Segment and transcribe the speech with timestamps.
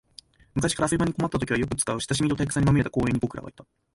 [0.55, 3.67] 昔から遊び場に困ったときによく使う、親しみと退屈さにまみれた公園に僕らはいた